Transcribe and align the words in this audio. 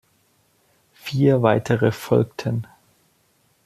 Vier 0.95 1.43
weitere 1.43 1.91
folgten. 1.91 2.65